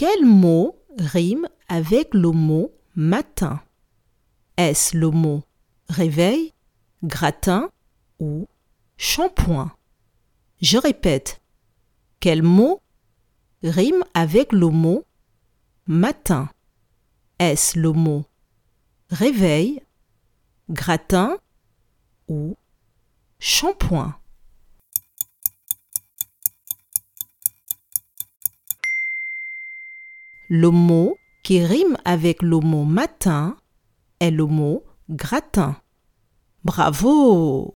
Quel 0.00 0.24
mot 0.24 0.82
rime 0.98 1.46
avec 1.68 2.14
le 2.14 2.30
mot 2.30 2.72
matin? 2.94 3.60
Est-ce 4.56 4.96
le 4.96 5.10
mot 5.10 5.42
réveil, 5.90 6.54
gratin 7.04 7.68
ou 8.18 8.48
shampoing? 8.96 9.70
Je 10.62 10.78
répète. 10.78 11.42
Quel 12.18 12.42
mot 12.42 12.80
rime 13.62 14.02
avec 14.14 14.52
le 14.52 14.68
mot 14.68 15.04
matin? 15.86 16.48
Est-ce 17.38 17.78
le 17.78 17.92
mot 17.92 18.24
réveil, 19.10 19.82
gratin 20.70 21.36
ou 22.26 22.56
shampoing? 23.38 24.18
Le 30.52 30.70
mot 30.70 31.16
qui 31.44 31.64
rime 31.64 31.96
avec 32.04 32.42
le 32.42 32.58
mot 32.58 32.82
matin 32.82 33.56
est 34.18 34.32
le 34.32 34.46
mot 34.46 34.82
gratin. 35.08 35.76
Bravo 36.64 37.74